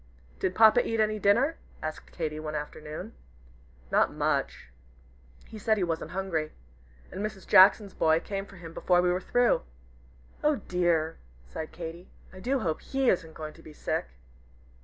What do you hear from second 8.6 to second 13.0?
before we were through." "Oh dear!" sighed Katy, "I do hope